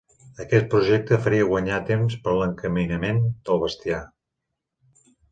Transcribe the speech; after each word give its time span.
Aquest 0.43 0.67
projecte 0.69 1.17
faria 1.25 1.49
guanyar 1.49 1.77
temps 1.89 2.15
per 2.23 2.31
a 2.31 2.33
l'encaminament 2.39 3.19
del 3.51 3.61
bestiar. 3.65 4.01